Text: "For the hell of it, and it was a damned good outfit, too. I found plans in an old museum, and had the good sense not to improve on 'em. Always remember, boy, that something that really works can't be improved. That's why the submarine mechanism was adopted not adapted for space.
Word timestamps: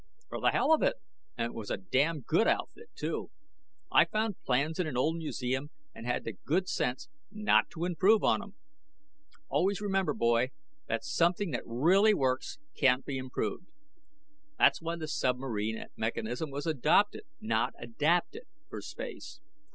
"For 0.29 0.41
the 0.41 0.49
hell 0.49 0.73
of 0.73 0.81
it, 0.81 0.95
and 1.37 1.51
it 1.51 1.53
was 1.53 1.69
a 1.69 1.77
damned 1.77 2.25
good 2.25 2.47
outfit, 2.47 2.89
too. 2.95 3.29
I 3.91 4.05
found 4.05 4.41
plans 4.43 4.79
in 4.79 4.87
an 4.87 4.97
old 4.97 5.15
museum, 5.17 5.69
and 5.93 6.07
had 6.07 6.23
the 6.23 6.33
good 6.43 6.67
sense 6.67 7.07
not 7.29 7.69
to 7.69 7.85
improve 7.85 8.23
on 8.23 8.41
'em. 8.41 8.55
Always 9.47 9.79
remember, 9.79 10.15
boy, 10.15 10.49
that 10.87 11.03
something 11.03 11.51
that 11.51 11.61
really 11.67 12.15
works 12.15 12.57
can't 12.73 13.05
be 13.05 13.19
improved. 13.19 13.67
That's 14.57 14.81
why 14.81 14.95
the 14.95 15.07
submarine 15.07 15.85
mechanism 15.95 16.49
was 16.49 16.65
adopted 16.65 17.21
not 17.39 17.73
adapted 17.79 18.45
for 18.71 18.81
space. 18.81 19.39